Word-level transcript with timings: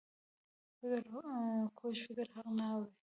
کوږ 1.77 1.95
فکر 2.05 2.25
حق 2.33 2.47
نه 2.57 2.65
اوري 2.73 2.91